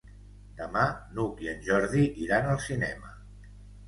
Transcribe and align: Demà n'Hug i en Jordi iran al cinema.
Demà 0.59 0.85
n'Hug 1.17 1.43
i 1.45 1.49
en 1.51 1.61
Jordi 1.67 2.05
iran 2.23 2.49
al 2.55 2.57
cinema. 2.69 3.13